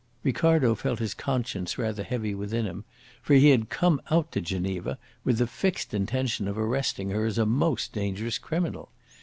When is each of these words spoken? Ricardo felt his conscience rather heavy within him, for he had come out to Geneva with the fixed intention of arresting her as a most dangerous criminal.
Ricardo 0.23 0.73
felt 0.73 0.97
his 0.97 1.13
conscience 1.13 1.77
rather 1.77 2.01
heavy 2.01 2.33
within 2.33 2.65
him, 2.65 2.85
for 3.21 3.35
he 3.35 3.51
had 3.51 3.69
come 3.69 4.01
out 4.09 4.31
to 4.31 4.41
Geneva 4.41 4.97
with 5.23 5.37
the 5.37 5.45
fixed 5.45 5.93
intention 5.93 6.47
of 6.47 6.57
arresting 6.57 7.11
her 7.11 7.23
as 7.23 7.37
a 7.37 7.45
most 7.45 7.93
dangerous 7.93 8.39
criminal. 8.39 8.89